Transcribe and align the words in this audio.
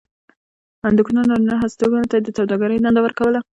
د 0.97 0.99
کور 1.05 1.15
نارینه 1.31 1.55
هستوګنو 1.59 2.09
ته 2.09 2.15
یې 2.17 2.21
د 2.23 2.27
څوکېدارۍ 2.35 2.77
دنده 2.79 3.01
ورکوله. 3.03 3.39